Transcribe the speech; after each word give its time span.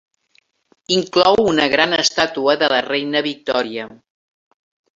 Inclou 0.95 1.41
una 1.51 1.67
gran 1.75 1.93
estàtua 1.99 2.57
de 2.65 2.73
la 2.75 2.81
Reina 2.89 3.25
Victòria. 3.31 3.89